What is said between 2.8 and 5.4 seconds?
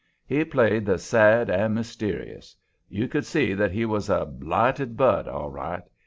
You could see that he was a blighted bud,